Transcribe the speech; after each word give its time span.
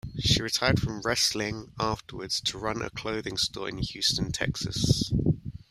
She 0.17 0.41
retired 0.41 0.81
from 0.81 1.01
wrestling 1.01 1.73
afterwards 1.79 2.41
to 2.45 2.57
run 2.57 2.81
a 2.81 2.89
clothing 2.89 3.37
store 3.37 3.69
in 3.69 3.77
Houston, 3.77 4.31
Texas. 4.31 5.13